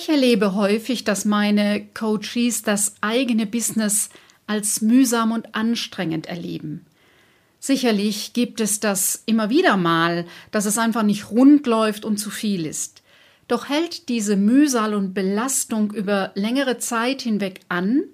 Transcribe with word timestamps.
Ich 0.00 0.08
erlebe 0.08 0.54
häufig, 0.54 1.02
dass 1.02 1.24
meine 1.24 1.84
Coaches 1.92 2.62
das 2.62 2.94
eigene 3.00 3.46
Business 3.46 4.10
als 4.46 4.80
mühsam 4.80 5.32
und 5.32 5.56
anstrengend 5.56 6.26
erleben. 6.26 6.86
Sicherlich 7.58 8.32
gibt 8.32 8.60
es 8.60 8.78
das 8.78 9.24
immer 9.26 9.50
wieder 9.50 9.76
mal, 9.76 10.24
dass 10.52 10.66
es 10.66 10.78
einfach 10.78 11.02
nicht 11.02 11.32
rund 11.32 11.66
läuft 11.66 12.04
und 12.04 12.18
zu 12.18 12.30
viel 12.30 12.64
ist. 12.64 13.02
Doch 13.48 13.68
hält 13.68 14.08
diese 14.08 14.36
Mühsal 14.36 14.94
und 14.94 15.14
Belastung 15.14 15.92
über 15.92 16.30
längere 16.36 16.78
Zeit 16.78 17.22
hinweg 17.22 17.62
an, 17.68 18.04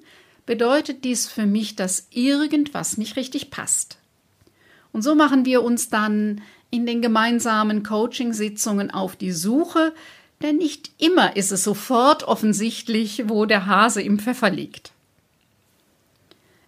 bedeutet 0.46 1.05
dies 1.05 1.29
für 1.29 1.45
mich, 1.45 1.77
dass 1.77 2.07
irgendwas 2.09 2.96
nicht 2.96 3.16
richtig 3.16 3.51
passt. 3.51 3.98
Und 4.91 5.03
so 5.03 5.14
machen 5.14 5.45
wir 5.45 5.62
uns 5.62 5.91
dann 5.91 6.41
in 6.71 6.87
den 6.87 7.03
gemeinsamen 7.03 7.82
Coaching-Sitzungen 7.82 8.91
auf 8.91 9.16
die 9.16 9.32
Suche, 9.32 9.93
denn 10.45 10.58
nicht 10.58 10.90
immer 10.98 11.36
ist 11.36 11.50
es 11.50 11.64
sofort 11.64 12.22
offensichtlich, 12.22 13.24
wo 13.27 13.46
der 13.46 13.66
Hase 13.66 14.02
im 14.02 14.19
Pfeffer 14.19 14.50
liegt. 14.50 14.92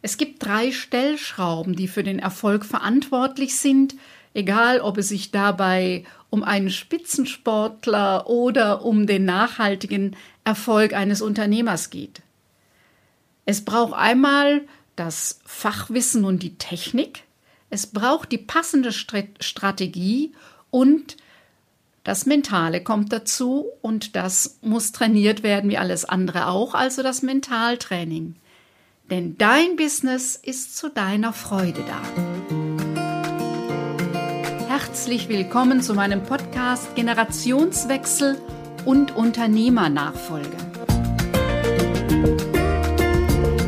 Es 0.02 0.18
gibt 0.18 0.44
drei 0.44 0.72
Stellschrauben, 0.72 1.76
die 1.76 1.88
für 1.88 2.02
den 2.02 2.18
Erfolg 2.18 2.64
verantwortlich 2.64 3.56
sind, 3.58 3.94
egal 4.34 4.80
ob 4.80 4.98
es 4.98 5.08
sich 5.08 5.30
dabei 5.30 6.04
um 6.30 6.42
einen 6.42 6.70
Spitzensportler 6.70 8.28
oder 8.28 8.84
um 8.84 9.06
den 9.06 9.24
nachhaltigen 9.24 10.16
Erfolg 10.44 10.92
eines 10.92 11.22
Unternehmers 11.22 11.90
geht. 11.90 12.22
Es 13.46 13.64
braucht 13.64 13.94
einmal 13.94 14.62
das 14.96 15.40
Fachwissen 15.44 16.24
und 16.24 16.42
die 16.42 16.56
Technik, 16.56 17.24
es 17.68 17.86
braucht 17.86 18.32
die 18.32 18.38
passende 18.38 18.92
Strategie 18.92 20.32
und 20.70 21.16
das 22.06 22.24
Mentale 22.24 22.82
kommt 22.82 23.12
dazu 23.12 23.66
und 23.82 24.16
das 24.16 24.58
muss 24.62 24.92
trainiert 24.92 25.42
werden 25.42 25.68
wie 25.68 25.76
alles 25.76 26.04
andere 26.04 26.46
auch, 26.46 26.74
also 26.74 27.02
das 27.02 27.20
Mentaltraining 27.20 28.36
denn 29.10 29.38
dein 29.38 29.76
Business 29.76 30.36
ist 30.36 30.76
zu 30.76 30.88
deiner 30.88 31.32
Freude 31.32 31.84
da. 31.86 32.02
Herzlich 34.68 35.28
willkommen 35.28 35.80
zu 35.80 35.94
meinem 35.94 36.22
Podcast 36.24 36.94
Generationswechsel 36.96 38.36
und 38.84 39.14
Unternehmernachfolge. 39.16 40.56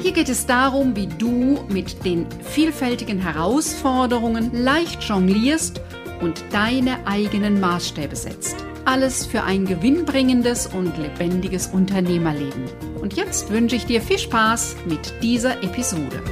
Hier 0.02 0.12
geht 0.12 0.28
es 0.28 0.46
darum, 0.46 0.96
wie 0.96 1.06
du 1.06 1.64
mit 1.68 2.04
den 2.04 2.26
vielfältigen 2.42 3.20
Herausforderungen 3.20 4.50
leicht 4.52 5.04
jonglierst 5.04 5.80
und 6.20 6.44
deine 6.52 7.06
eigenen 7.06 7.60
Maßstäbe 7.60 8.16
setzt. 8.16 8.56
Alles 8.84 9.26
für 9.26 9.44
ein 9.44 9.66
gewinnbringendes 9.66 10.66
und 10.66 10.96
lebendiges 10.98 11.66
Unternehmerleben. 11.68 12.64
Und 13.00 13.14
jetzt 13.14 13.50
wünsche 13.50 13.76
ich 13.76 13.86
dir 13.86 14.00
viel 14.00 14.18
Spaß 14.18 14.76
mit 14.86 15.12
dieser 15.22 15.62
Episode. 15.62 16.22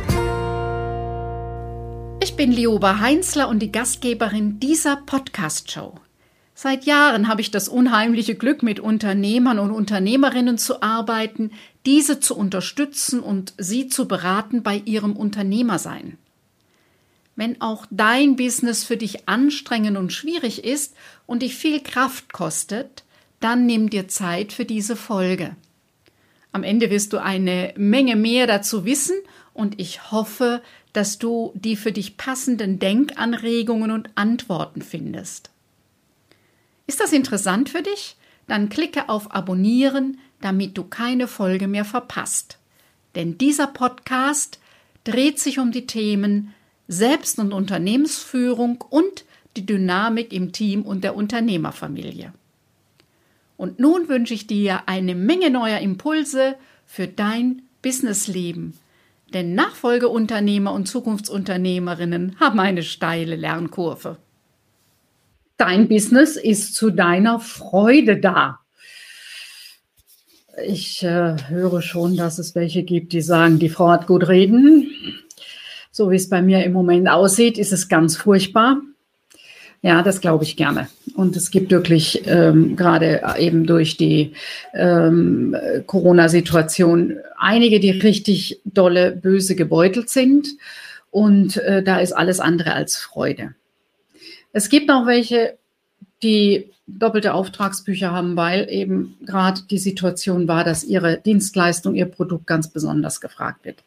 Ich 2.22 2.34
bin 2.34 2.50
Lioba 2.50 3.00
Heinzler 3.00 3.48
und 3.48 3.60
die 3.60 3.70
Gastgeberin 3.70 4.58
dieser 4.58 4.96
Podcast-Show. 4.96 5.94
Seit 6.54 6.86
Jahren 6.86 7.28
habe 7.28 7.42
ich 7.42 7.50
das 7.50 7.68
unheimliche 7.68 8.34
Glück, 8.34 8.62
mit 8.62 8.80
Unternehmern 8.80 9.58
und 9.58 9.70
Unternehmerinnen 9.70 10.56
zu 10.56 10.82
arbeiten, 10.82 11.50
diese 11.84 12.18
zu 12.18 12.34
unterstützen 12.34 13.20
und 13.20 13.52
sie 13.58 13.88
zu 13.88 14.08
beraten 14.08 14.62
bei 14.62 14.80
ihrem 14.86 15.14
Unternehmersein. 15.14 16.16
Wenn 17.36 17.60
auch 17.60 17.86
dein 17.90 18.36
Business 18.36 18.82
für 18.82 18.96
dich 18.96 19.28
anstrengend 19.28 19.98
und 19.98 20.12
schwierig 20.12 20.64
ist 20.64 20.94
und 21.26 21.42
dich 21.42 21.54
viel 21.54 21.82
Kraft 21.82 22.32
kostet, 22.32 23.04
dann 23.40 23.66
nimm 23.66 23.90
dir 23.90 24.08
Zeit 24.08 24.52
für 24.52 24.64
diese 24.64 24.96
Folge. 24.96 25.54
Am 26.52 26.62
Ende 26.62 26.88
wirst 26.88 27.12
du 27.12 27.22
eine 27.22 27.74
Menge 27.76 28.16
mehr 28.16 28.46
dazu 28.46 28.86
wissen 28.86 29.16
und 29.52 29.78
ich 29.78 30.10
hoffe, 30.10 30.62
dass 30.94 31.18
du 31.18 31.52
die 31.54 31.76
für 31.76 31.92
dich 31.92 32.16
passenden 32.16 32.78
Denkanregungen 32.78 33.90
und 33.90 34.08
Antworten 34.14 34.80
findest. 34.80 35.50
Ist 36.86 37.00
das 37.00 37.12
interessant 37.12 37.68
für 37.68 37.82
dich? 37.82 38.16
Dann 38.48 38.70
klicke 38.70 39.10
auf 39.10 39.34
Abonnieren, 39.34 40.18
damit 40.40 40.78
du 40.78 40.84
keine 40.84 41.28
Folge 41.28 41.68
mehr 41.68 41.84
verpasst. 41.84 42.58
Denn 43.14 43.36
dieser 43.36 43.66
Podcast 43.66 44.58
dreht 45.04 45.38
sich 45.38 45.58
um 45.58 45.72
die 45.72 45.86
Themen 45.86 46.54
selbst- 46.88 47.38
und 47.38 47.52
Unternehmensführung 47.52 48.84
und 48.88 49.24
die 49.56 49.66
Dynamik 49.66 50.32
im 50.32 50.52
Team 50.52 50.82
und 50.82 51.02
der 51.02 51.16
Unternehmerfamilie. 51.16 52.32
Und 53.56 53.78
nun 53.80 54.08
wünsche 54.08 54.34
ich 54.34 54.46
dir 54.46 54.82
eine 54.86 55.14
Menge 55.14 55.50
neuer 55.50 55.78
Impulse 55.78 56.56
für 56.84 57.06
dein 57.08 57.62
Businessleben. 57.82 58.74
Denn 59.32 59.54
Nachfolgeunternehmer 59.54 60.72
und 60.72 60.86
Zukunftsunternehmerinnen 60.86 62.38
haben 62.38 62.60
eine 62.60 62.82
steile 62.82 63.34
Lernkurve. 63.36 64.18
Dein 65.56 65.88
Business 65.88 66.36
ist 66.36 66.74
zu 66.74 66.90
deiner 66.90 67.40
Freude 67.40 68.18
da. 68.18 68.60
Ich 70.64 71.02
äh, 71.02 71.36
höre 71.48 71.82
schon, 71.82 72.16
dass 72.16 72.38
es 72.38 72.54
welche 72.54 72.82
gibt, 72.82 73.12
die 73.12 73.20
sagen, 73.20 73.58
die 73.58 73.68
Frau 73.68 73.88
hat 73.88 74.06
gut 74.06 74.28
reden 74.28 74.90
so 75.96 76.10
wie 76.10 76.16
es 76.16 76.28
bei 76.28 76.42
mir 76.42 76.62
im 76.62 76.74
Moment 76.74 77.08
aussieht, 77.08 77.56
ist 77.56 77.72
es 77.72 77.88
ganz 77.88 78.18
furchtbar. 78.18 78.82
Ja, 79.80 80.02
das 80.02 80.20
glaube 80.20 80.44
ich 80.44 80.54
gerne. 80.54 80.88
Und 81.14 81.36
es 81.36 81.50
gibt 81.50 81.70
wirklich 81.70 82.22
ähm, 82.26 82.76
gerade 82.76 83.22
eben 83.38 83.66
durch 83.66 83.96
die 83.96 84.32
ähm, 84.74 85.56
Corona-Situation 85.86 87.16
einige, 87.38 87.80
die 87.80 87.92
richtig 87.92 88.60
dolle, 88.66 89.12
böse 89.12 89.56
gebeutelt 89.56 90.10
sind. 90.10 90.48
Und 91.10 91.56
äh, 91.56 91.82
da 91.82 91.98
ist 91.98 92.12
alles 92.12 92.40
andere 92.40 92.74
als 92.74 92.96
Freude. 92.98 93.54
Es 94.52 94.68
gibt 94.68 94.90
auch 94.90 95.06
welche, 95.06 95.56
die 96.22 96.68
doppelte 96.86 97.32
Auftragsbücher 97.32 98.12
haben, 98.12 98.36
weil 98.36 98.68
eben 98.68 99.16
gerade 99.24 99.62
die 99.70 99.78
Situation 99.78 100.46
war, 100.46 100.62
dass 100.62 100.84
ihre 100.84 101.16
Dienstleistung, 101.16 101.94
ihr 101.94 102.06
Produkt 102.06 102.46
ganz 102.46 102.68
besonders 102.68 103.22
gefragt 103.22 103.64
wird. 103.64 103.82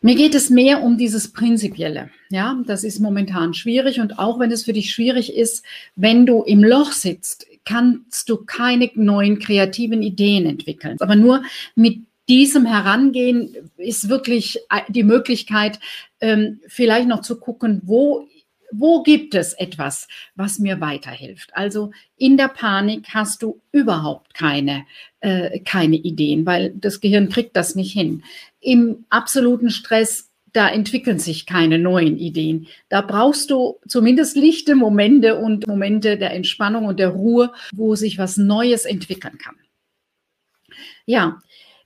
Mir 0.00 0.14
geht 0.14 0.34
es 0.34 0.48
mehr 0.48 0.82
um 0.82 0.96
dieses 0.96 1.32
Prinzipielle. 1.32 2.10
Ja, 2.30 2.60
das 2.66 2.84
ist 2.84 3.00
momentan 3.00 3.52
schwierig 3.52 3.98
und 3.98 4.18
auch 4.18 4.38
wenn 4.38 4.52
es 4.52 4.64
für 4.64 4.72
dich 4.72 4.92
schwierig 4.92 5.34
ist, 5.34 5.64
wenn 5.96 6.24
du 6.24 6.42
im 6.44 6.62
Loch 6.62 6.92
sitzt, 6.92 7.46
kannst 7.64 8.28
du 8.28 8.44
keine 8.44 8.90
neuen 8.94 9.40
kreativen 9.40 10.02
Ideen 10.02 10.46
entwickeln. 10.46 10.96
Aber 11.00 11.16
nur 11.16 11.42
mit 11.74 11.98
diesem 12.28 12.64
Herangehen 12.64 13.70
ist 13.76 14.08
wirklich 14.08 14.60
die 14.88 15.02
Möglichkeit, 15.02 15.80
ähm, 16.20 16.60
vielleicht 16.68 17.08
noch 17.08 17.22
zu 17.22 17.40
gucken, 17.40 17.80
wo 17.84 18.28
wo 18.70 19.02
gibt 19.02 19.34
es 19.34 19.52
etwas, 19.54 20.08
was 20.34 20.58
mir 20.58 20.80
weiterhilft? 20.80 21.50
Also 21.54 21.90
in 22.16 22.36
der 22.36 22.48
Panik 22.48 23.08
hast 23.14 23.42
du 23.42 23.60
überhaupt 23.72 24.34
keine, 24.34 24.84
äh, 25.20 25.60
keine 25.60 25.96
Ideen, 25.96 26.46
weil 26.46 26.72
das 26.74 27.00
Gehirn 27.00 27.28
kriegt 27.28 27.56
das 27.56 27.74
nicht 27.74 27.92
hin. 27.92 28.22
Im 28.60 29.04
absoluten 29.10 29.70
Stress, 29.70 30.30
da 30.52 30.68
entwickeln 30.68 31.18
sich 31.18 31.46
keine 31.46 31.78
neuen 31.78 32.18
Ideen. 32.18 32.68
Da 32.88 33.02
brauchst 33.02 33.50
du 33.50 33.78
zumindest 33.86 34.36
lichte 34.36 34.74
Momente 34.74 35.38
und 35.38 35.66
Momente 35.66 36.16
der 36.16 36.32
Entspannung 36.32 36.86
und 36.86 36.98
der 36.98 37.10
Ruhe, 37.10 37.52
wo 37.72 37.94
sich 37.94 38.18
was 38.18 38.36
Neues 38.36 38.84
entwickeln 38.84 39.38
kann. 39.38 39.56
Ja, 41.04 41.40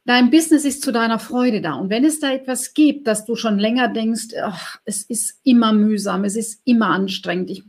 Dein 0.05 0.31
Business 0.31 0.65
ist 0.65 0.83
zu 0.83 0.91
deiner 0.91 1.21
Freude 1.21 1.61
da. 1.61 1.75
Und 1.75 1.89
wenn 1.89 2.05
es 2.05 2.19
da 2.19 2.33
etwas 2.33 2.75
gibt, 2.75 3.07
dass 3.07 3.25
du 3.25 3.37
schon 3.37 3.59
länger 3.59 3.89
denkst, 3.89 4.35
ach, 4.43 4.79
es 4.85 5.03
ist 5.03 5.41
immer 5.45 5.73
mühsam, 5.73 6.25
es 6.25 6.35
ist 6.35 6.61
immer 6.65 6.89
anstrengend, 6.89 7.51
ich, 7.51 7.63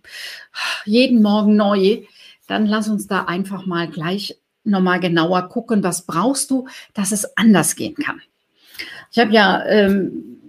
jeden 0.85 1.21
Morgen 1.21 1.55
neu, 1.55 2.03
dann 2.47 2.65
lass 2.65 2.89
uns 2.89 3.07
da 3.07 3.25
einfach 3.25 3.65
mal 3.65 3.87
gleich 3.87 4.39
nochmal 4.63 4.99
genauer 4.99 5.49
gucken, 5.49 5.83
was 5.83 6.05
brauchst 6.05 6.49
du, 6.49 6.67
dass 6.93 7.11
es 7.11 7.37
anders 7.37 7.75
gehen 7.75 7.95
kann. 7.95 8.21
Ich 9.11 9.19
habe 9.19 9.31
ja 9.31 9.63
ähm, 9.65 10.39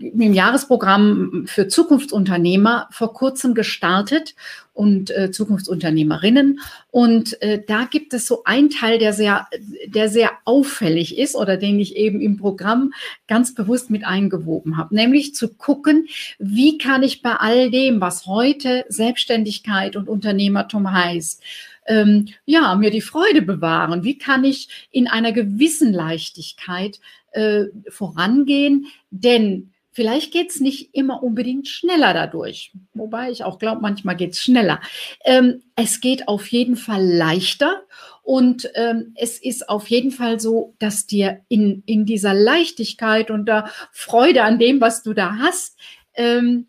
im 0.00 0.32
Jahresprogramm 0.32 1.44
für 1.46 1.68
Zukunftsunternehmer 1.68 2.88
vor 2.90 3.12
kurzem 3.12 3.54
gestartet 3.54 4.34
und 4.80 5.10
äh, 5.10 5.30
Zukunftsunternehmerinnen. 5.30 6.60
Und 6.90 7.40
äh, 7.42 7.62
da 7.66 7.84
gibt 7.84 8.14
es 8.14 8.26
so 8.26 8.44
einen 8.44 8.70
Teil, 8.70 8.98
der 8.98 9.12
sehr, 9.12 9.46
der 9.86 10.08
sehr 10.08 10.30
auffällig 10.46 11.18
ist 11.18 11.36
oder 11.36 11.58
den 11.58 11.78
ich 11.78 11.96
eben 11.96 12.22
im 12.22 12.38
Programm 12.38 12.94
ganz 13.28 13.54
bewusst 13.54 13.90
mit 13.90 14.06
eingewoben 14.06 14.78
habe, 14.78 14.94
nämlich 14.94 15.34
zu 15.34 15.52
gucken, 15.52 16.08
wie 16.38 16.78
kann 16.78 17.02
ich 17.02 17.20
bei 17.20 17.34
all 17.34 17.70
dem, 17.70 18.00
was 18.00 18.24
heute 18.24 18.86
Selbstständigkeit 18.88 19.96
und 19.96 20.08
Unternehmertum 20.08 20.90
heißt, 20.90 21.42
ähm, 21.86 22.28
ja, 22.46 22.74
mir 22.74 22.90
die 22.90 23.02
Freude 23.02 23.42
bewahren? 23.42 24.02
Wie 24.02 24.16
kann 24.16 24.44
ich 24.44 24.88
in 24.90 25.08
einer 25.08 25.32
gewissen 25.32 25.92
Leichtigkeit 25.92 27.00
äh, 27.32 27.64
vorangehen? 27.90 28.86
Denn 29.10 29.72
Vielleicht 29.92 30.32
geht 30.32 30.50
es 30.50 30.60
nicht 30.60 30.94
immer 30.94 31.22
unbedingt 31.22 31.66
schneller 31.66 32.14
dadurch, 32.14 32.72
wobei 32.94 33.30
ich 33.30 33.42
auch 33.42 33.58
glaube, 33.58 33.80
manchmal 33.82 34.16
geht 34.16 34.32
es 34.32 34.40
schneller. 34.70 34.80
Ähm, 35.24 35.62
es 35.76 36.00
geht 36.00 36.28
auf 36.28 36.46
jeden 36.48 36.76
Fall 36.76 37.04
leichter 37.04 37.82
Und 38.22 38.70
ähm, 38.74 39.12
es 39.16 39.42
ist 39.42 39.68
auf 39.68 39.88
jeden 39.88 40.12
Fall 40.12 40.38
so, 40.38 40.74
dass 40.78 41.06
dir 41.06 41.40
in, 41.48 41.82
in 41.86 42.04
dieser 42.04 42.34
Leichtigkeit 42.34 43.30
und 43.30 43.46
der 43.46 43.70
Freude 43.92 44.44
an 44.44 44.58
dem, 44.58 44.80
was 44.80 45.02
du 45.02 45.14
da 45.14 45.36
hast, 45.38 45.76
ähm, 46.14 46.68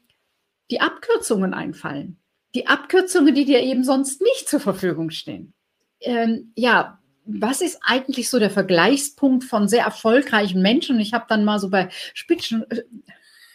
die 0.71 0.81
Abkürzungen 0.81 1.53
einfallen. 1.53 2.17
Die 2.55 2.67
Abkürzungen, 2.67 3.35
die 3.35 3.45
dir 3.45 3.61
eben 3.61 3.83
sonst 3.83 4.21
nicht 4.21 4.49
zur 4.49 4.59
Verfügung 4.59 5.09
stehen. 5.09 5.53
Ähm, 5.99 6.51
ja, 6.55 6.99
was 7.25 7.61
ist 7.61 7.79
eigentlich 7.83 8.29
so 8.29 8.39
der 8.39 8.49
Vergleichspunkt 8.49 9.43
von 9.43 9.67
sehr 9.67 9.83
erfolgreichen 9.83 10.61
Menschen? 10.61 10.99
Ich 10.99 11.13
habe 11.13 11.25
dann 11.29 11.45
mal 11.45 11.59
so 11.59 11.69
bei 11.69 11.89
Spitzen, 12.13 12.65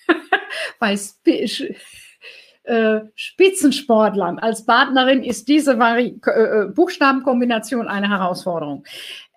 bei 0.79 0.97
äh, 2.67 3.01
Spitzensportlern 3.15 4.39
als 4.39 4.67
Partnerin 4.67 5.23
ist 5.23 5.49
diese 5.49 5.79
Vari 5.79 6.21
äh, 6.27 6.31
äh, 6.31 6.67
Buchstabenkombination 6.67 7.89
eine 7.89 8.11
Herausforderung. 8.11 8.85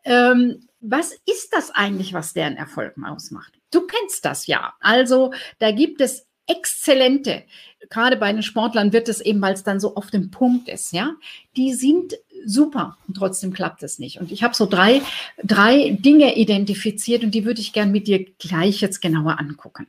Ähm, 0.03 0.67
was 0.81 1.13
ist 1.25 1.53
das 1.53 1.71
eigentlich, 1.71 2.13
was 2.13 2.33
deren 2.33 2.57
Erfolg 2.57 2.95
ausmacht? 3.03 3.53
Du 3.71 3.81
kennst 3.81 4.25
das 4.25 4.47
ja. 4.47 4.73
Also 4.79 5.33
da 5.59 5.71
gibt 5.71 6.01
es 6.01 6.27
exzellente, 6.47 7.43
gerade 7.89 8.17
bei 8.17 8.31
den 8.33 8.41
Sportlern 8.41 8.91
wird 8.91 9.07
es 9.07 9.21
eben, 9.21 9.41
weil 9.41 9.53
es 9.53 9.63
dann 9.63 9.79
so 9.79 9.95
auf 9.95 10.09
dem 10.09 10.31
Punkt 10.31 10.67
ist, 10.67 10.91
ja, 10.91 11.15
die 11.55 11.73
sind 11.73 12.15
super 12.45 12.97
und 13.07 13.15
trotzdem 13.15 13.53
klappt 13.53 13.83
es 13.83 13.99
nicht. 13.99 14.19
Und 14.19 14.31
ich 14.31 14.43
habe 14.43 14.55
so 14.55 14.65
drei, 14.65 15.01
drei 15.43 15.91
Dinge 15.91 16.35
identifiziert 16.35 17.23
und 17.23 17.31
die 17.31 17.45
würde 17.45 17.61
ich 17.61 17.73
gern 17.73 17.91
mit 17.91 18.07
dir 18.07 18.25
gleich 18.39 18.81
jetzt 18.81 19.01
genauer 19.01 19.39
angucken. 19.39 19.87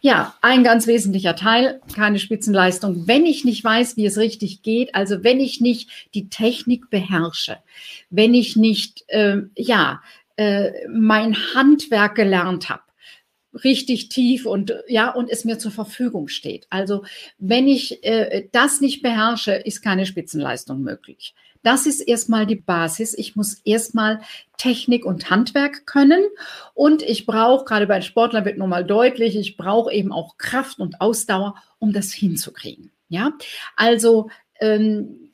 Ja, 0.00 0.34
ein 0.42 0.64
ganz 0.64 0.86
wesentlicher 0.86 1.36
Teil, 1.36 1.80
keine 1.94 2.18
Spitzenleistung, 2.18 3.06
wenn 3.06 3.26
ich 3.26 3.44
nicht 3.44 3.62
weiß, 3.64 3.96
wie 3.96 4.06
es 4.06 4.18
richtig 4.18 4.62
geht, 4.62 4.94
also 4.94 5.24
wenn 5.24 5.40
ich 5.40 5.60
nicht 5.60 5.90
die 6.14 6.28
Technik 6.28 6.90
beherrsche, 6.90 7.58
wenn 8.10 8.34
ich 8.34 8.56
nicht, 8.56 9.04
äh, 9.08 9.38
ja, 9.56 10.02
äh, 10.36 10.72
mein 10.88 11.36
Handwerk 11.54 12.16
gelernt 12.16 12.68
habe, 12.68 12.82
richtig 13.62 14.08
tief 14.08 14.46
und 14.46 14.74
ja 14.88 15.10
und 15.10 15.30
es 15.30 15.44
mir 15.44 15.58
zur 15.58 15.70
Verfügung 15.70 16.28
steht. 16.28 16.66
Also 16.70 17.04
wenn 17.38 17.68
ich 17.68 18.02
äh, 18.04 18.48
das 18.52 18.80
nicht 18.80 19.02
beherrsche, 19.02 19.52
ist 19.52 19.82
keine 19.82 20.06
Spitzenleistung 20.06 20.82
möglich. 20.82 21.34
Das 21.64 21.86
ist 21.86 22.00
erstmal 22.00 22.46
die 22.46 22.56
Basis. 22.56 23.14
Ich 23.14 23.34
muss 23.34 23.54
erstmal 23.64 24.20
Technik 24.58 25.04
und 25.04 25.30
Handwerk 25.30 25.86
können 25.86 26.22
und 26.74 27.02
ich 27.02 27.26
brauche, 27.26 27.64
gerade 27.64 27.86
bei 27.86 28.02
Sportlern 28.02 28.44
wird 28.44 28.58
nochmal 28.58 28.84
deutlich, 28.84 29.34
ich 29.34 29.56
brauche 29.56 29.92
eben 29.92 30.12
auch 30.12 30.36
Kraft 30.38 30.78
und 30.78 31.00
Ausdauer, 31.00 31.56
um 31.78 31.92
das 31.92 32.12
hinzukriegen. 32.12 32.92
Ja, 33.08 33.32
also 33.76 34.30
ähm, 34.60 35.30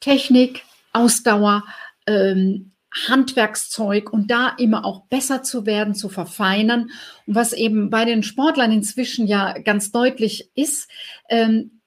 Technik, 0.00 0.62
Ausdauer, 0.92 1.64
ähm, 2.06 2.72
Handwerkszeug 3.08 4.12
und 4.12 4.30
da 4.30 4.54
immer 4.58 4.84
auch 4.84 5.06
besser 5.06 5.42
zu 5.42 5.66
werden, 5.66 5.94
zu 5.94 6.08
verfeinern. 6.08 6.90
Und 7.26 7.34
was 7.34 7.52
eben 7.52 7.90
bei 7.90 8.04
den 8.04 8.22
Sportlern 8.22 8.72
inzwischen 8.72 9.26
ja 9.26 9.58
ganz 9.58 9.92
deutlich 9.92 10.50
ist, 10.54 10.90
ähm, 11.28 11.79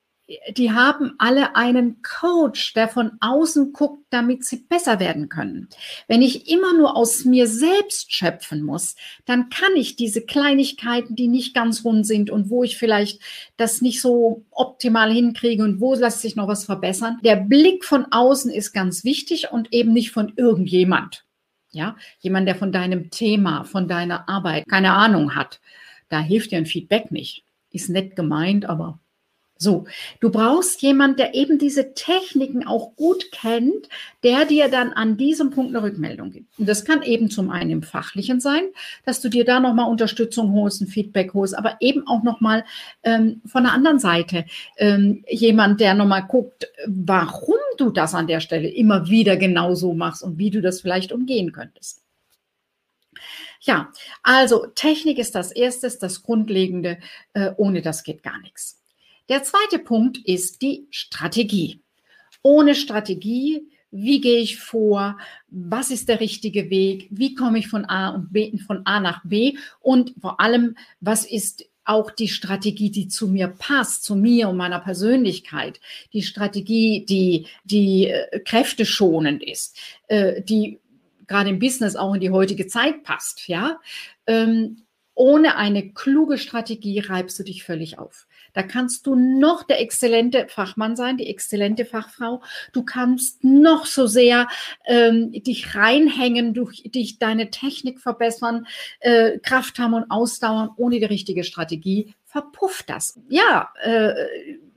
die 0.55 0.71
haben 0.71 1.15
alle 1.17 1.55
einen 1.55 2.01
Coach, 2.01 2.73
der 2.73 2.87
von 2.87 3.11
außen 3.19 3.73
guckt, 3.73 4.05
damit 4.09 4.45
sie 4.45 4.57
besser 4.57 4.99
werden 4.99 5.27
können. 5.27 5.67
Wenn 6.07 6.21
ich 6.21 6.49
immer 6.49 6.73
nur 6.73 6.95
aus 6.95 7.25
mir 7.25 7.47
selbst 7.47 8.13
schöpfen 8.13 8.61
muss, 8.61 8.95
dann 9.25 9.49
kann 9.49 9.75
ich 9.75 9.97
diese 9.97 10.21
Kleinigkeiten, 10.21 11.15
die 11.15 11.27
nicht 11.27 11.53
ganz 11.53 11.83
rund 11.83 12.07
sind 12.07 12.29
und 12.29 12.49
wo 12.49 12.63
ich 12.63 12.77
vielleicht 12.77 13.21
das 13.57 13.81
nicht 13.81 13.99
so 13.99 14.45
optimal 14.51 15.11
hinkriege 15.11 15.63
und 15.63 15.81
wo 15.81 15.93
lässt 15.93 16.21
sich 16.21 16.37
noch 16.37 16.47
was 16.47 16.63
verbessern. 16.63 17.19
Der 17.23 17.35
Blick 17.35 17.83
von 17.83 18.05
außen 18.09 18.49
ist 18.49 18.71
ganz 18.71 19.03
wichtig 19.03 19.51
und 19.51 19.73
eben 19.73 19.91
nicht 19.91 20.11
von 20.11 20.31
irgendjemand. 20.37 21.25
Ja, 21.71 21.97
jemand, 22.19 22.47
der 22.47 22.55
von 22.55 22.71
deinem 22.71 23.09
Thema, 23.09 23.63
von 23.63 23.87
deiner 23.87 24.29
Arbeit 24.29 24.67
keine 24.69 24.93
Ahnung 24.93 25.35
hat. 25.35 25.59
Da 26.07 26.19
hilft 26.19 26.51
dir 26.51 26.59
ein 26.59 26.67
Feedback 26.67 27.11
nicht. 27.11 27.43
Ist 27.71 27.89
nett 27.89 28.15
gemeint, 28.15 28.65
aber 28.65 28.99
so, 29.63 29.85
du 30.19 30.29
brauchst 30.29 30.81
jemand, 30.81 31.17
der 31.17 31.33
eben 31.33 31.57
diese 31.57 31.93
Techniken 31.93 32.67
auch 32.67 32.95
gut 32.95 33.31
kennt, 33.31 33.89
der 34.21 34.45
dir 34.45 34.69
dann 34.69 34.93
an 34.93 35.17
diesem 35.17 35.49
Punkt 35.49 35.75
eine 35.75 35.83
Rückmeldung 35.83 36.31
gibt. 36.31 36.59
Und 36.59 36.67
das 36.67 36.85
kann 36.85 37.01
eben 37.01 37.29
zum 37.29 37.49
einen 37.49 37.71
im 37.71 37.83
Fachlichen 37.83 38.39
sein, 38.39 38.63
dass 39.05 39.21
du 39.21 39.29
dir 39.29 39.45
da 39.45 39.59
nochmal 39.59 39.89
Unterstützung 39.89 40.53
holst, 40.53 40.81
ein 40.81 40.87
Feedback 40.87 41.33
holst, 41.33 41.57
aber 41.57 41.77
eben 41.79 42.05
auch 42.07 42.23
nochmal 42.23 42.65
ähm, 43.03 43.41
von 43.45 43.63
der 43.63 43.73
anderen 43.73 43.99
Seite 43.99 44.45
ähm, 44.77 45.23
jemand, 45.27 45.79
der 45.79 45.93
nochmal 45.93 46.23
guckt, 46.27 46.67
warum 46.85 47.55
du 47.77 47.89
das 47.89 48.13
an 48.13 48.27
der 48.27 48.41
Stelle 48.41 48.69
immer 48.69 49.07
wieder 49.09 49.37
genauso 49.37 49.93
machst 49.93 50.23
und 50.23 50.37
wie 50.37 50.51
du 50.51 50.61
das 50.61 50.81
vielleicht 50.81 51.11
umgehen 51.11 51.51
könntest. 51.51 52.03
Ja, 53.65 53.93
also 54.23 54.67
Technik 54.75 55.17
ist 55.17 55.35
das 55.35 55.51
Erste, 55.53 55.89
das 55.89 56.21
Grundlegende. 56.23 56.97
Äh, 57.33 57.51
ohne 57.55 57.81
das 57.81 58.03
geht 58.03 58.21
gar 58.21 58.39
nichts. 58.41 58.82
Der 59.33 59.41
zweite 59.41 59.79
Punkt 59.79 60.19
ist 60.19 60.61
die 60.61 60.85
Strategie. 60.91 61.81
Ohne 62.43 62.75
Strategie, 62.75 63.67
wie 63.89 64.21
gehe 64.21 64.37
ich 64.37 64.59
vor? 64.59 65.17
Was 65.47 65.89
ist 65.89 66.07
der 66.07 66.19
richtige 66.19 66.69
Weg? 66.69 67.07
Wie 67.09 67.33
komme 67.33 67.57
ich 67.57 67.67
von 67.67 67.83
A 67.85 68.09
und 68.09 68.31
B, 68.31 68.55
von 68.59 68.85
A 68.85 68.99
nach 68.99 69.21
B? 69.23 69.57
Und 69.79 70.13
vor 70.21 70.39
allem, 70.39 70.77
was 70.99 71.25
ist 71.25 71.65
auch 71.83 72.11
die 72.11 72.27
Strategie, 72.27 72.91
die 72.91 73.07
zu 73.07 73.27
mir 73.27 73.47
passt, 73.47 74.03
zu 74.03 74.15
mir 74.15 74.49
und 74.49 74.57
meiner 74.57 74.79
Persönlichkeit, 74.79 75.79
die 76.13 76.21
Strategie, 76.21 77.03
die, 77.03 77.47
die 77.63 78.09
äh, 78.09 78.39
kräfteschonend 78.39 79.41
ist, 79.41 79.75
äh, 80.09 80.43
die 80.43 80.79
gerade 81.25 81.49
im 81.49 81.57
Business 81.57 81.95
auch 81.95 82.13
in 82.13 82.21
die 82.21 82.29
heutige 82.29 82.67
Zeit 82.67 83.01
passt, 83.01 83.47
ja. 83.47 83.79
Ähm, 84.27 84.83
ohne 85.15 85.57
eine 85.57 85.91
kluge 85.91 86.37
Strategie 86.37 86.99
reibst 86.99 87.39
du 87.39 87.43
dich 87.43 87.63
völlig 87.63 87.97
auf. 87.97 88.27
Da 88.53 88.63
kannst 88.63 89.07
du 89.07 89.15
noch 89.15 89.63
der 89.63 89.81
exzellente 89.81 90.47
Fachmann 90.47 90.95
sein, 90.95 91.17
die 91.17 91.27
exzellente 91.27 91.85
Fachfrau. 91.85 92.41
Du 92.71 92.83
kannst 92.83 93.43
noch 93.43 93.85
so 93.85 94.07
sehr 94.07 94.47
ähm, 94.85 95.31
dich 95.31 95.75
reinhängen, 95.75 96.53
durch 96.53 96.83
dich 96.85 97.19
deine 97.19 97.49
Technik 97.49 97.99
verbessern, 97.99 98.67
äh, 98.99 99.39
Kraft 99.39 99.79
haben 99.79 99.93
und 99.93 100.09
ausdauern. 100.11 100.69
Ohne 100.77 100.99
die 100.99 101.05
richtige 101.05 101.43
Strategie 101.43 102.13
verpufft 102.25 102.89
das. 102.89 103.19
Ja, 103.29 103.71
äh, 103.81 104.13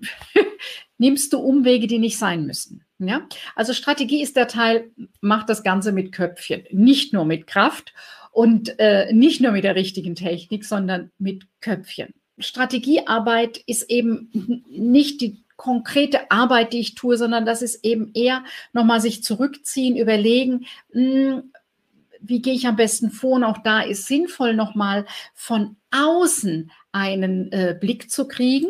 nimmst 0.99 1.33
du 1.33 1.39
Umwege, 1.39 1.87
die 1.87 1.99
nicht 1.99 2.19
sein 2.19 2.47
müssen. 2.47 2.83
Ja, 2.99 3.29
also 3.55 3.75
Strategie 3.75 4.23
ist 4.23 4.37
der 4.37 4.49
Teil, 4.49 4.91
macht 5.21 5.51
das 5.51 5.63
Ganze 5.63 5.93
mit 5.93 6.13
Köpfchen, 6.13 6.65
nicht 6.71 7.13
nur 7.13 7.27
mit 7.27 7.47
Kraft 7.47 7.93
und 8.33 8.79
äh, 8.79 9.13
nicht 9.13 9.43
nur 9.43 9.53
mit 9.53 9.65
der 9.65 9.75
richtigen 9.75 10.15
Technik, 10.15 10.65
sondern 10.65 11.11
mit 11.19 11.47
Köpfchen. 11.61 12.15
Strategiearbeit 12.39 13.59
ist 13.67 13.91
eben 13.91 14.65
nicht 14.69 15.21
die 15.21 15.43
konkrete 15.57 16.31
Arbeit, 16.31 16.73
die 16.73 16.81
ich 16.81 16.95
tue, 16.95 17.17
sondern 17.17 17.47
das 17.47 17.63
ist 17.63 17.85
eben 17.85 18.11
eher 18.15 18.45
nochmal 18.73 19.01
sich 19.01 19.23
zurückziehen, 19.23 19.97
überlegen, 19.97 20.67
hm, 20.93 21.51
wie 22.21 22.43
gehe 22.43 22.55
ich 22.55 22.67
am 22.67 22.77
besten 22.77 23.11
vor? 23.11 23.37
Und 23.37 23.45
auch 23.45 23.59
da 23.59 23.81
ist 23.81 24.07
sinnvoll, 24.07 24.55
nochmal 24.55 25.07
von 25.35 25.77
außen 25.91 26.71
einen 26.93 27.53
äh, 27.53 27.77
Blick 27.79 28.11
zu 28.11 28.27
kriegen. 28.27 28.69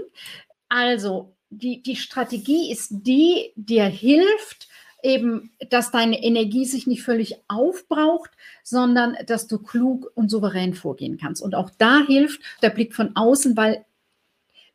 Also 0.68 1.34
die, 1.50 1.82
die 1.82 1.96
Strategie 1.96 2.70
ist 2.70 2.88
die, 2.90 3.52
dir 3.56 3.84
hilft, 3.84 4.68
eben, 5.02 5.50
dass 5.70 5.90
deine 5.90 6.22
Energie 6.22 6.64
sich 6.64 6.86
nicht 6.86 7.02
völlig 7.02 7.36
aufbraucht, 7.48 8.30
sondern 8.62 9.16
dass 9.26 9.46
du 9.46 9.58
klug 9.58 10.10
und 10.14 10.30
souverän 10.30 10.74
vorgehen 10.74 11.16
kannst. 11.18 11.42
Und 11.42 11.54
auch 11.54 11.70
da 11.78 12.04
hilft 12.06 12.40
der 12.62 12.70
Blick 12.70 12.94
von 12.94 13.16
außen, 13.16 13.56
weil 13.56 13.85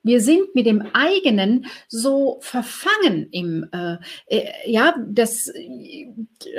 wir 0.03 0.21
sind 0.21 0.55
mit 0.55 0.65
dem 0.65 0.83
eigenen 0.93 1.67
so 1.87 2.39
verfangen 2.41 3.27
im, 3.31 3.67
äh, 3.71 3.97
äh, 4.27 4.49
ja, 4.65 4.95
das, 5.07 5.51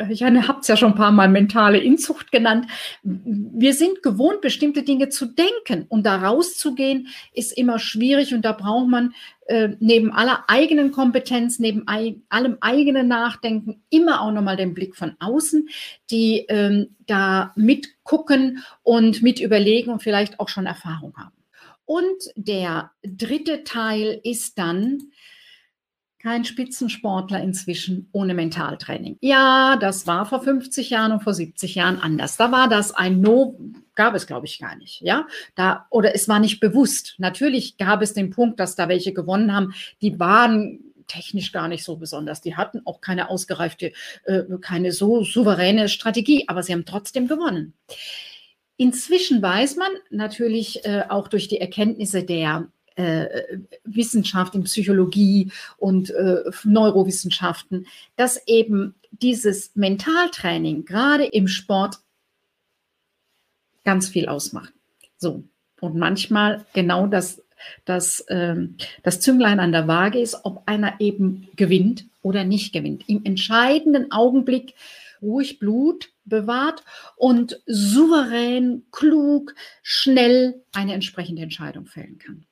ich 0.08 0.22
habe 0.22 0.60
es 0.60 0.68
ja 0.68 0.76
schon 0.76 0.92
ein 0.92 0.98
paar 0.98 1.12
Mal 1.12 1.28
mentale 1.28 1.78
Inzucht 1.78 2.30
genannt. 2.30 2.66
Wir 3.02 3.74
sind 3.74 4.02
gewohnt, 4.02 4.40
bestimmte 4.40 4.82
Dinge 4.82 5.08
zu 5.08 5.26
denken 5.26 5.86
und 5.88 6.06
da 6.06 6.16
rauszugehen 6.16 7.08
ist 7.32 7.56
immer 7.56 7.78
schwierig 7.78 8.32
und 8.34 8.44
da 8.44 8.52
braucht 8.52 8.88
man 8.88 9.14
äh, 9.46 9.70
neben 9.80 10.12
aller 10.12 10.44
eigenen 10.46 10.92
Kompetenz, 10.92 11.58
neben 11.58 11.88
ei 11.88 12.14
allem 12.28 12.58
eigenen 12.60 13.08
Nachdenken 13.08 13.82
immer 13.90 14.22
auch 14.22 14.30
nochmal 14.30 14.56
den 14.56 14.72
Blick 14.72 14.94
von 14.94 15.16
außen, 15.18 15.68
die 16.10 16.46
ähm, 16.48 16.94
da 17.06 17.52
mitgucken 17.56 18.62
und 18.82 19.22
mit 19.22 19.40
überlegen 19.40 19.90
und 19.90 20.02
vielleicht 20.02 20.38
auch 20.38 20.48
schon 20.48 20.66
Erfahrung 20.66 21.14
haben. 21.16 21.41
Und 21.92 22.22
der 22.36 22.90
dritte 23.02 23.64
Teil 23.64 24.18
ist 24.24 24.58
dann 24.58 25.10
kein 26.18 26.46
Spitzensportler 26.46 27.42
inzwischen 27.42 28.08
ohne 28.12 28.32
Mentaltraining. 28.32 29.18
Ja, 29.20 29.76
das 29.76 30.06
war 30.06 30.24
vor 30.24 30.42
50 30.42 30.88
Jahren 30.88 31.12
und 31.12 31.22
vor 31.22 31.34
70 31.34 31.74
Jahren 31.74 31.98
anders. 31.98 32.38
Da 32.38 32.50
war 32.50 32.70
das 32.70 32.92
ein 32.92 33.20
No, 33.20 33.60
gab 33.94 34.14
es 34.14 34.26
glaube 34.26 34.46
ich 34.46 34.58
gar 34.58 34.74
nicht, 34.76 35.02
ja? 35.02 35.26
Da 35.54 35.86
oder 35.90 36.14
es 36.14 36.28
war 36.28 36.38
nicht 36.38 36.60
bewusst. 36.60 37.16
Natürlich 37.18 37.76
gab 37.76 38.00
es 38.00 38.14
den 38.14 38.30
Punkt, 38.30 38.58
dass 38.58 38.74
da 38.74 38.88
welche 38.88 39.12
gewonnen 39.12 39.52
haben, 39.52 39.74
die 40.00 40.18
waren 40.18 40.78
technisch 41.08 41.52
gar 41.52 41.68
nicht 41.68 41.84
so 41.84 41.96
besonders. 41.96 42.40
Die 42.40 42.56
hatten 42.56 42.80
auch 42.86 43.02
keine 43.02 43.28
ausgereifte, 43.28 43.92
äh, 44.24 44.44
keine 44.62 44.92
so 44.92 45.24
souveräne 45.24 45.90
Strategie, 45.90 46.44
aber 46.48 46.62
sie 46.62 46.72
haben 46.72 46.86
trotzdem 46.86 47.28
gewonnen. 47.28 47.74
Inzwischen 48.76 49.42
weiß 49.42 49.76
man 49.76 49.90
natürlich 50.10 50.84
äh, 50.84 51.04
auch 51.08 51.28
durch 51.28 51.48
die 51.48 51.60
Erkenntnisse 51.60 52.24
der 52.24 52.68
äh, 52.96 53.58
Wissenschaft 53.84 54.54
in 54.54 54.64
Psychologie 54.64 55.50
und 55.78 56.10
äh, 56.10 56.42
Neurowissenschaften, 56.64 57.86
dass 58.16 58.46
eben 58.46 58.94
dieses 59.10 59.74
Mentaltraining 59.74 60.84
gerade 60.84 61.24
im 61.24 61.48
Sport 61.48 61.98
ganz 63.84 64.08
viel 64.08 64.28
ausmacht. 64.28 64.72
So. 65.18 65.42
Und 65.80 65.96
manchmal 65.96 66.64
genau 66.74 67.06
das, 67.06 67.42
das, 67.84 68.24
ähm, 68.28 68.76
das 69.02 69.20
Zünglein 69.20 69.58
an 69.58 69.72
der 69.72 69.88
Waage 69.88 70.20
ist, 70.20 70.44
ob 70.44 70.62
einer 70.66 71.00
eben 71.00 71.48
gewinnt 71.56 72.06
oder 72.22 72.44
nicht 72.44 72.72
gewinnt. 72.72 73.08
Im 73.08 73.24
entscheidenden 73.24 74.12
Augenblick 74.12 74.74
ruhig 75.22 75.58
Blut 75.58 76.12
bewahrt 76.24 76.84
und 77.16 77.62
souverän, 77.66 78.86
klug, 78.90 79.54
schnell 79.82 80.64
eine 80.72 80.94
entsprechende 80.94 81.42
Entscheidung 81.42 81.86
fällen 81.86 82.18
kann. 82.18 82.46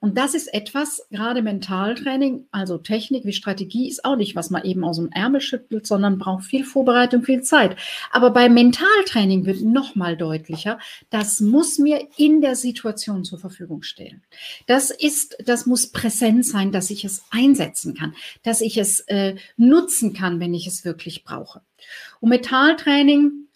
Und 0.00 0.16
das 0.16 0.34
ist 0.34 0.52
etwas, 0.52 1.06
gerade 1.10 1.42
Mentaltraining, 1.42 2.46
also 2.50 2.78
Technik 2.78 3.24
wie 3.24 3.32
Strategie, 3.32 3.88
ist 3.88 4.04
auch 4.04 4.16
nicht, 4.16 4.36
was 4.36 4.50
man 4.50 4.64
eben 4.64 4.84
aus 4.84 4.96
dem 4.96 5.10
Ärmel 5.10 5.40
schüttelt, 5.40 5.86
sondern 5.86 6.18
braucht 6.18 6.44
viel 6.44 6.64
Vorbereitung, 6.64 7.22
viel 7.22 7.42
Zeit. 7.42 7.76
Aber 8.10 8.30
bei 8.30 8.48
Mentaltraining 8.48 9.46
wird 9.46 9.62
nochmal 9.62 10.16
deutlicher, 10.16 10.78
das 11.10 11.40
muss 11.40 11.78
mir 11.78 12.08
in 12.16 12.40
der 12.40 12.56
Situation 12.56 13.24
zur 13.24 13.38
Verfügung 13.38 13.82
stellen. 13.82 14.22
Das 14.66 14.90
ist, 14.90 15.36
das 15.44 15.66
muss 15.66 15.88
präsent 15.88 16.46
sein, 16.46 16.72
dass 16.72 16.90
ich 16.90 17.04
es 17.04 17.24
einsetzen 17.30 17.94
kann, 17.94 18.14
dass 18.42 18.60
ich 18.60 18.78
es 18.78 19.00
äh, 19.00 19.36
nutzen 19.56 20.12
kann, 20.12 20.40
wenn 20.40 20.54
ich 20.54 20.66
es 20.66 20.84
wirklich 20.84 21.24
brauche. 21.24 21.62
Und 22.20 22.30
Mentaltraining, 22.30 23.48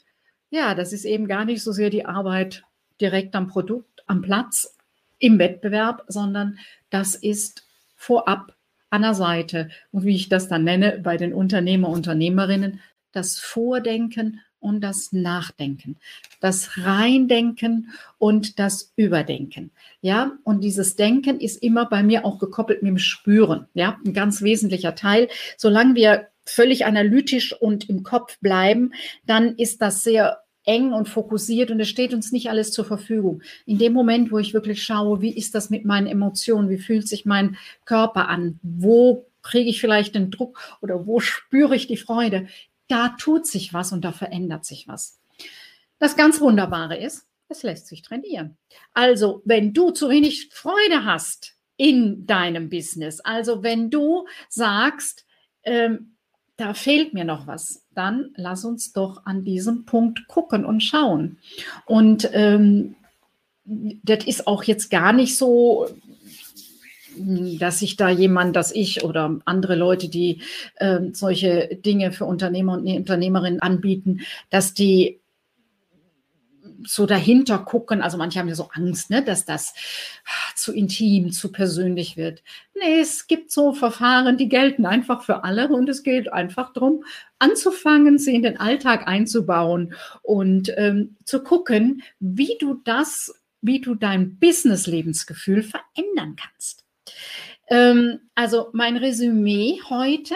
ja, 0.50 0.74
das 0.74 0.92
ist 0.92 1.04
eben 1.04 1.26
gar 1.26 1.44
nicht 1.44 1.62
so 1.62 1.72
sehr 1.72 1.90
die 1.90 2.06
Arbeit 2.06 2.64
direkt 3.00 3.34
am 3.34 3.48
Produkt, 3.48 4.04
am 4.06 4.22
Platz, 4.22 4.76
im 5.18 5.38
Wettbewerb, 5.38 6.04
sondern 6.08 6.58
das 6.90 7.14
ist 7.14 7.66
vorab 7.96 8.54
an 8.90 9.02
der 9.02 9.14
Seite. 9.14 9.70
Und 9.90 10.04
wie 10.04 10.14
ich 10.14 10.28
das 10.28 10.48
dann 10.48 10.64
nenne 10.64 11.00
bei 11.02 11.16
den 11.16 11.32
Unternehmer, 11.32 11.88
Unternehmerinnen, 11.88 12.80
das 13.12 13.38
Vordenken 13.38 14.40
und 14.60 14.80
das 14.80 15.12
Nachdenken, 15.12 15.96
das 16.40 16.78
Reindenken 16.78 17.92
und 18.18 18.58
das 18.58 18.92
Überdenken. 18.96 19.72
Ja, 20.00 20.32
und 20.42 20.64
dieses 20.64 20.96
Denken 20.96 21.38
ist 21.38 21.62
immer 21.62 21.86
bei 21.86 22.02
mir 22.02 22.24
auch 22.24 22.38
gekoppelt 22.38 22.82
mit 22.82 22.90
dem 22.90 22.98
Spüren. 22.98 23.66
Ja, 23.74 23.98
ein 24.06 24.14
ganz 24.14 24.42
wesentlicher 24.42 24.94
Teil. 24.94 25.28
Solange 25.58 25.94
wir 25.96 26.28
völlig 26.46 26.86
analytisch 26.86 27.52
und 27.52 27.88
im 27.90 28.02
Kopf 28.02 28.38
bleiben, 28.40 28.92
dann 29.26 29.54
ist 29.56 29.82
das 29.82 30.02
sehr 30.02 30.40
eng 30.64 30.92
und 30.92 31.08
fokussiert 31.08 31.70
und 31.70 31.80
es 31.80 31.88
steht 31.88 32.14
uns 32.14 32.32
nicht 32.32 32.50
alles 32.50 32.72
zur 32.72 32.84
Verfügung. 32.84 33.42
In 33.66 33.78
dem 33.78 33.92
Moment, 33.92 34.32
wo 34.32 34.38
ich 34.38 34.54
wirklich 34.54 34.82
schaue, 34.82 35.20
wie 35.20 35.36
ist 35.36 35.54
das 35.54 35.70
mit 35.70 35.84
meinen 35.84 36.06
Emotionen, 36.06 36.70
wie 36.70 36.78
fühlt 36.78 37.08
sich 37.08 37.24
mein 37.24 37.56
Körper 37.84 38.28
an, 38.28 38.58
wo 38.62 39.26
kriege 39.42 39.70
ich 39.70 39.80
vielleicht 39.80 40.14
den 40.14 40.30
Druck 40.30 40.58
oder 40.80 41.06
wo 41.06 41.20
spüre 41.20 41.76
ich 41.76 41.86
die 41.86 41.96
Freude, 41.96 42.48
da 42.88 43.10
tut 43.10 43.46
sich 43.46 43.72
was 43.72 43.92
und 43.92 44.04
da 44.04 44.12
verändert 44.12 44.64
sich 44.64 44.88
was. 44.88 45.20
Das 45.98 46.16
ganz 46.16 46.40
Wunderbare 46.40 46.96
ist, 46.96 47.26
es 47.48 47.62
lässt 47.62 47.86
sich 47.86 48.02
trainieren. 48.02 48.56
Also, 48.94 49.42
wenn 49.44 49.72
du 49.72 49.90
zu 49.90 50.08
wenig 50.08 50.48
Freude 50.52 51.04
hast 51.04 51.56
in 51.76 52.26
deinem 52.26 52.68
Business, 52.68 53.20
also 53.20 53.62
wenn 53.62 53.90
du 53.90 54.26
sagst, 54.48 55.26
ähm, 55.62 56.16
da 56.56 56.74
fehlt 56.74 57.14
mir 57.14 57.24
noch 57.24 57.46
was, 57.46 57.83
dann 57.94 58.30
lass 58.36 58.64
uns 58.64 58.92
doch 58.92 59.24
an 59.24 59.44
diesem 59.44 59.84
Punkt 59.84 60.26
gucken 60.28 60.64
und 60.64 60.82
schauen. 60.82 61.38
Und 61.86 62.28
ähm, 62.32 62.96
das 63.64 64.24
ist 64.26 64.46
auch 64.46 64.62
jetzt 64.64 64.90
gar 64.90 65.12
nicht 65.12 65.36
so, 65.36 65.88
dass 67.16 67.78
sich 67.78 67.96
da 67.96 68.08
jemand, 68.08 68.56
dass 68.56 68.72
ich 68.72 69.04
oder 69.04 69.38
andere 69.44 69.76
Leute, 69.76 70.08
die 70.08 70.42
äh, 70.76 71.00
solche 71.12 71.76
Dinge 71.76 72.12
für 72.12 72.24
Unternehmer 72.24 72.74
und 72.74 72.86
Unternehmerinnen 72.86 73.60
anbieten, 73.60 74.20
dass 74.50 74.74
die 74.74 75.20
so 76.86 77.06
dahinter 77.06 77.58
gucken. 77.58 78.00
Also 78.02 78.16
manche 78.16 78.38
haben 78.38 78.48
ja 78.48 78.54
so 78.54 78.68
Angst, 78.72 79.10
ne, 79.10 79.22
dass 79.22 79.44
das 79.44 79.74
zu 80.54 80.72
intim, 80.72 81.32
zu 81.32 81.52
persönlich 81.52 82.16
wird. 82.16 82.42
Nee, 82.74 83.00
es 83.00 83.26
gibt 83.26 83.50
so 83.50 83.72
Verfahren, 83.72 84.36
die 84.36 84.48
gelten 84.48 84.86
einfach 84.86 85.22
für 85.22 85.44
alle 85.44 85.68
und 85.68 85.88
es 85.88 86.02
geht 86.02 86.32
einfach 86.32 86.72
darum, 86.72 87.04
anzufangen, 87.38 88.18
sie 88.18 88.34
in 88.34 88.42
den 88.42 88.58
Alltag 88.58 89.06
einzubauen 89.06 89.94
und 90.22 90.72
ähm, 90.76 91.16
zu 91.24 91.42
gucken, 91.42 92.02
wie 92.20 92.56
du 92.58 92.80
das, 92.84 93.34
wie 93.60 93.80
du 93.80 93.94
dein 93.94 94.38
Business-Lebensgefühl 94.38 95.62
verändern 95.62 96.36
kannst. 96.36 96.84
Ähm, 97.68 98.20
also 98.34 98.68
mein 98.72 98.96
Resümee 98.96 99.80
heute 99.88 100.34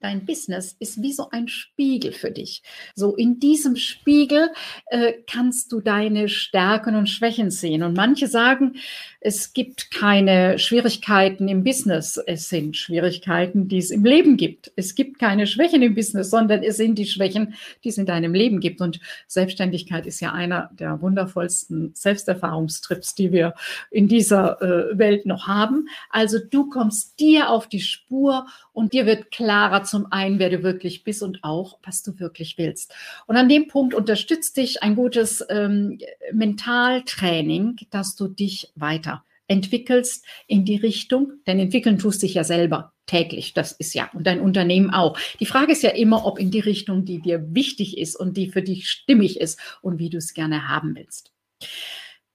Dein 0.00 0.24
Business 0.24 0.74
ist 0.78 1.02
wie 1.02 1.12
so 1.12 1.28
ein 1.30 1.46
Spiegel 1.46 2.12
für 2.12 2.30
dich. 2.30 2.62
So 2.94 3.14
in 3.16 3.38
diesem 3.38 3.76
Spiegel 3.76 4.48
äh, 4.86 5.12
kannst 5.30 5.72
du 5.72 5.80
deine 5.80 6.30
Stärken 6.30 6.96
und 6.96 7.08
Schwächen 7.08 7.50
sehen. 7.50 7.82
Und 7.82 7.94
manche 7.96 8.26
sagen, 8.26 8.76
es 9.20 9.52
gibt 9.52 9.90
keine 9.90 10.58
Schwierigkeiten 10.58 11.48
im 11.48 11.64
Business. 11.64 12.18
Es 12.26 12.48
sind 12.48 12.78
Schwierigkeiten, 12.78 13.68
die 13.68 13.76
es 13.76 13.90
im 13.90 14.02
Leben 14.02 14.38
gibt. 14.38 14.72
Es 14.74 14.94
gibt 14.94 15.18
keine 15.18 15.46
Schwächen 15.46 15.82
im 15.82 15.94
Business, 15.94 16.30
sondern 16.30 16.62
es 16.62 16.78
sind 16.78 16.98
die 16.98 17.04
Schwächen, 17.04 17.54
die 17.84 17.90
es 17.90 17.98
in 17.98 18.06
deinem 18.06 18.32
Leben 18.32 18.60
gibt. 18.60 18.80
Und 18.80 19.00
Selbstständigkeit 19.26 20.06
ist 20.06 20.20
ja 20.20 20.32
einer 20.32 20.70
der 20.72 21.02
wundervollsten 21.02 21.92
Selbsterfahrungstrips, 21.94 23.14
die 23.14 23.32
wir 23.32 23.52
in 23.90 24.08
dieser 24.08 24.62
äh, 24.62 24.96
Welt 24.98 25.26
noch 25.26 25.46
haben. 25.46 25.88
Also 26.08 26.38
du 26.38 26.70
kommst 26.70 27.20
dir 27.20 27.50
auf 27.50 27.68
die 27.68 27.80
Spur 27.80 28.46
und 28.80 28.94
dir 28.94 29.04
wird 29.04 29.30
klarer 29.30 29.84
zum 29.84 30.10
einen, 30.10 30.38
wer 30.38 30.48
du 30.48 30.62
wirklich 30.62 31.04
bist 31.04 31.22
und 31.22 31.44
auch, 31.44 31.78
was 31.84 32.02
du 32.02 32.18
wirklich 32.18 32.56
willst. 32.56 32.94
Und 33.26 33.36
an 33.36 33.48
dem 33.48 33.68
Punkt 33.68 33.92
unterstützt 33.92 34.56
dich 34.56 34.82
ein 34.82 34.94
gutes 34.96 35.44
ähm, 35.50 35.98
Mentaltraining, 36.32 37.76
dass 37.90 38.16
du 38.16 38.26
dich 38.26 38.72
weiter 38.76 39.22
entwickelst 39.48 40.24
in 40.46 40.64
die 40.64 40.76
Richtung, 40.76 41.34
denn 41.46 41.58
entwickeln 41.58 41.98
tust 41.98 42.22
dich 42.22 42.32
ja 42.34 42.42
selber 42.42 42.94
täglich. 43.04 43.52
Das 43.52 43.72
ist 43.72 43.92
ja, 43.92 44.08
und 44.14 44.26
dein 44.26 44.40
Unternehmen 44.40 44.88
auch. 44.88 45.18
Die 45.40 45.46
Frage 45.46 45.72
ist 45.72 45.82
ja 45.82 45.90
immer, 45.90 46.24
ob 46.24 46.38
in 46.38 46.50
die 46.50 46.60
Richtung, 46.60 47.04
die 47.04 47.20
dir 47.20 47.54
wichtig 47.54 47.98
ist 47.98 48.16
und 48.16 48.38
die 48.38 48.48
für 48.48 48.62
dich 48.62 48.88
stimmig 48.88 49.40
ist 49.40 49.60
und 49.82 49.98
wie 49.98 50.08
du 50.08 50.16
es 50.16 50.32
gerne 50.32 50.68
haben 50.68 50.96
willst. 50.96 51.32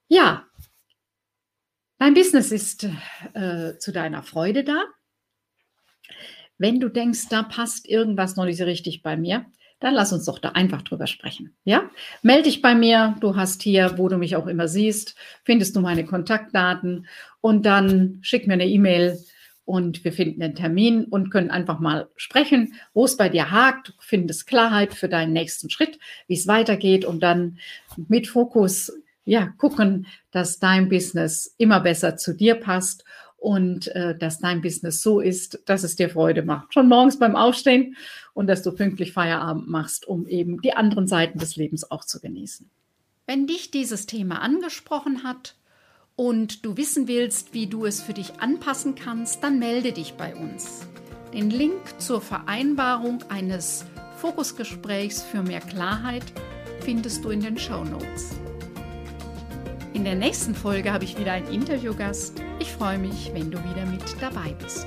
Ja, 0.06 0.46
dein 1.98 2.14
Business 2.14 2.52
ist 2.52 2.86
äh, 3.34 3.78
zu 3.78 3.90
deiner 3.90 4.22
Freude 4.22 4.62
da. 4.62 4.84
Wenn 6.58 6.80
du 6.80 6.88
denkst, 6.88 7.28
da 7.30 7.42
passt 7.42 7.88
irgendwas 7.88 8.36
noch 8.36 8.44
nicht 8.44 8.58
so 8.58 8.64
richtig 8.64 9.02
bei 9.02 9.16
mir, 9.16 9.46
dann 9.80 9.94
lass 9.94 10.12
uns 10.12 10.24
doch 10.24 10.38
da 10.38 10.50
einfach 10.50 10.82
drüber 10.82 11.06
sprechen. 11.06 11.54
Ja? 11.64 11.90
Melde 12.22 12.44
dich 12.44 12.62
bei 12.62 12.74
mir. 12.74 13.16
Du 13.20 13.36
hast 13.36 13.62
hier, 13.62 13.98
wo 13.98 14.08
du 14.08 14.16
mich 14.16 14.36
auch 14.36 14.46
immer 14.46 14.68
siehst, 14.68 15.16
findest 15.44 15.76
du 15.76 15.80
meine 15.80 16.04
Kontaktdaten 16.04 17.06
und 17.40 17.66
dann 17.66 18.18
schick 18.22 18.46
mir 18.46 18.54
eine 18.54 18.66
E-Mail 18.66 19.18
und 19.66 20.04
wir 20.04 20.12
finden 20.12 20.42
einen 20.42 20.54
Termin 20.54 21.04
und 21.04 21.30
können 21.30 21.50
einfach 21.50 21.80
mal 21.80 22.08
sprechen, 22.16 22.74
wo 22.94 23.04
es 23.04 23.16
bei 23.16 23.28
dir 23.28 23.50
hakt. 23.50 23.88
Du 23.88 23.92
findest 23.98 24.46
Klarheit 24.46 24.94
für 24.94 25.08
deinen 25.08 25.32
nächsten 25.32 25.68
Schritt, 25.70 25.98
wie 26.28 26.34
es 26.34 26.46
weitergeht 26.46 27.04
und 27.04 27.20
dann 27.22 27.58
mit 28.08 28.28
Fokus 28.28 28.92
ja, 29.24 29.48
gucken, 29.58 30.06
dass 30.30 30.60
dein 30.60 30.88
Business 30.88 31.52
immer 31.58 31.80
besser 31.80 32.16
zu 32.16 32.32
dir 32.32 32.54
passt 32.54 33.04
und 33.46 33.86
äh, 33.94 34.18
dass 34.18 34.40
dein 34.40 34.60
Business 34.60 35.02
so 35.02 35.20
ist, 35.20 35.60
dass 35.66 35.84
es 35.84 35.94
dir 35.94 36.10
Freude 36.10 36.42
macht. 36.42 36.74
Schon 36.74 36.88
morgens 36.88 37.16
beim 37.16 37.36
Aufstehen 37.36 37.96
und 38.34 38.48
dass 38.48 38.64
du 38.64 38.72
pünktlich 38.72 39.12
Feierabend 39.12 39.68
machst, 39.68 40.08
um 40.08 40.26
eben 40.26 40.60
die 40.62 40.72
anderen 40.72 41.06
Seiten 41.06 41.38
des 41.38 41.54
Lebens 41.54 41.88
auch 41.88 42.04
zu 42.04 42.18
genießen. 42.18 42.68
Wenn 43.24 43.46
dich 43.46 43.70
dieses 43.70 44.06
Thema 44.06 44.42
angesprochen 44.42 45.22
hat 45.22 45.54
und 46.16 46.66
du 46.66 46.76
wissen 46.76 47.06
willst, 47.06 47.54
wie 47.54 47.68
du 47.68 47.86
es 47.86 48.02
für 48.02 48.14
dich 48.14 48.40
anpassen 48.40 48.96
kannst, 48.96 49.44
dann 49.44 49.60
melde 49.60 49.92
dich 49.92 50.14
bei 50.14 50.34
uns. 50.34 50.88
Den 51.32 51.48
Link 51.48 52.00
zur 52.00 52.20
Vereinbarung 52.20 53.22
eines 53.28 53.84
Fokusgesprächs 54.16 55.22
für 55.22 55.44
mehr 55.44 55.60
Klarheit 55.60 56.24
findest 56.80 57.24
du 57.24 57.30
in 57.30 57.42
den 57.42 57.56
Show 57.56 57.84
Notes. 57.84 58.34
In 59.96 60.04
der 60.04 60.14
nächsten 60.14 60.54
Folge 60.54 60.92
habe 60.92 61.04
ich 61.04 61.18
wieder 61.18 61.32
einen 61.32 61.48
Interviewgast. 61.48 62.42
Ich 62.58 62.70
freue 62.70 62.98
mich, 62.98 63.30
wenn 63.32 63.50
du 63.50 63.56
wieder 63.64 63.86
mit 63.86 64.04
dabei 64.20 64.54
bist. 64.62 64.86